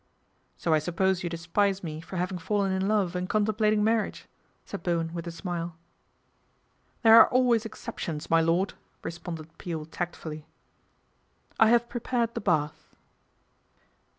[0.57, 4.25] "So I suppose you despise me for having fallen in love and contemplating marriage,"
[4.65, 5.75] said Bo wen with a smile.'
[7.03, 10.47] There are always exceptions, my lord," re sponded Peel tactfully."
[11.59, 12.95] I have prepared the bath."